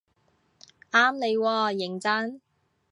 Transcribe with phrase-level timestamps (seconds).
[0.89, 2.41] 啱你喎認真